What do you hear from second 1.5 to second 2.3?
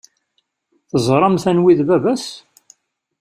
anwa i d baba-s?